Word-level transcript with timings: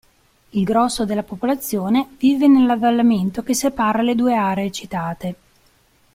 Il 0.49 0.63
grosso 0.63 1.05
della 1.05 1.21
popolazione 1.21 2.15
vive 2.17 2.47
nell'avvallamento 2.47 3.43
che 3.43 3.53
separa 3.53 4.01
le 4.01 4.15
due 4.15 4.33
aree 4.35 4.71
citate. 4.71 5.35